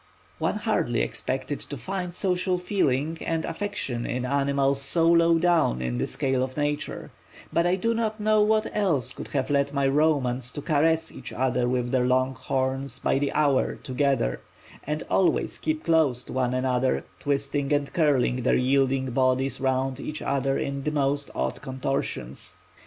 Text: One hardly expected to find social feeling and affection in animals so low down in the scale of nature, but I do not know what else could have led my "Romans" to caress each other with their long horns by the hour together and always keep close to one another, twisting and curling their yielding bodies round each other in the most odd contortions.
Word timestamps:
One 0.39 0.55
hardly 0.55 1.01
expected 1.01 1.59
to 1.59 1.77
find 1.77 2.11
social 2.11 2.57
feeling 2.57 3.19
and 3.21 3.45
affection 3.45 4.07
in 4.07 4.25
animals 4.25 4.81
so 4.81 5.07
low 5.07 5.37
down 5.37 5.79
in 5.79 5.99
the 5.99 6.07
scale 6.07 6.41
of 6.43 6.57
nature, 6.57 7.11
but 7.53 7.67
I 7.67 7.75
do 7.75 7.93
not 7.93 8.19
know 8.19 8.41
what 8.41 8.65
else 8.75 9.13
could 9.13 9.27
have 9.27 9.51
led 9.51 9.73
my 9.73 9.87
"Romans" 9.87 10.51
to 10.53 10.61
caress 10.63 11.11
each 11.11 11.31
other 11.31 11.69
with 11.69 11.91
their 11.91 12.07
long 12.07 12.33
horns 12.33 12.97
by 12.97 13.19
the 13.19 13.31
hour 13.33 13.75
together 13.75 14.41
and 14.85 15.03
always 15.07 15.59
keep 15.59 15.83
close 15.83 16.23
to 16.23 16.33
one 16.33 16.55
another, 16.55 17.03
twisting 17.19 17.71
and 17.71 17.93
curling 17.93 18.41
their 18.41 18.55
yielding 18.55 19.11
bodies 19.11 19.61
round 19.61 19.99
each 19.99 20.23
other 20.23 20.57
in 20.57 20.83
the 20.83 20.89
most 20.89 21.29
odd 21.35 21.61
contortions. 21.61 22.57